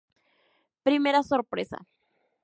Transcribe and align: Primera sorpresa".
Primera 0.81 1.21
sorpresa". 1.21 1.85